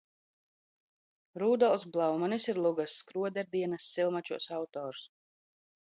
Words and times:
R?dolfs 1.41 1.85
Blaumanis 1.97 2.49
ir 2.53 2.61
lugas 2.67 2.97
"Skroderdienas 3.03 3.93
Silma?os" 3.93 4.53
autors. 4.61 5.05